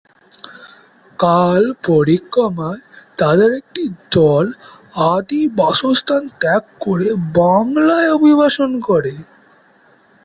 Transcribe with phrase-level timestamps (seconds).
[1.19, 2.81] কাল পরিক্রমায়
[3.17, 3.83] তাদের একটি
[4.11, 4.45] দল
[5.11, 7.07] আদি বাসস্থান ত্যাগ করে
[7.37, 9.13] বাংলায় অভিবাসন করে।